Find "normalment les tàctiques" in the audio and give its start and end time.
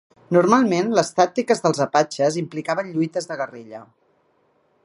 0.35-1.61